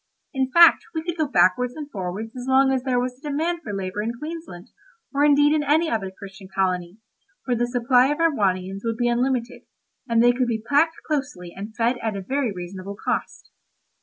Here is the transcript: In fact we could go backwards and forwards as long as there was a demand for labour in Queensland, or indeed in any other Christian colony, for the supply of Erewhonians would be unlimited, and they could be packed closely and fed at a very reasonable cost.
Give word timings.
In 0.33 0.49
fact 0.51 0.83
we 0.95 1.03
could 1.03 1.15
go 1.15 1.27
backwards 1.27 1.75
and 1.75 1.87
forwards 1.91 2.35
as 2.35 2.47
long 2.47 2.73
as 2.73 2.81
there 2.81 2.99
was 2.99 3.19
a 3.19 3.29
demand 3.29 3.61
for 3.61 3.71
labour 3.71 4.01
in 4.01 4.13
Queensland, 4.13 4.71
or 5.13 5.23
indeed 5.23 5.53
in 5.53 5.61
any 5.63 5.91
other 5.91 6.09
Christian 6.09 6.47
colony, 6.47 6.97
for 7.45 7.53
the 7.53 7.67
supply 7.67 8.07
of 8.07 8.17
Erewhonians 8.17 8.81
would 8.83 8.97
be 8.97 9.07
unlimited, 9.09 9.61
and 10.09 10.23
they 10.23 10.31
could 10.33 10.47
be 10.47 10.59
packed 10.67 10.95
closely 11.05 11.53
and 11.55 11.75
fed 11.75 11.99
at 11.99 12.15
a 12.17 12.21
very 12.23 12.51
reasonable 12.51 12.95
cost. 12.95 13.51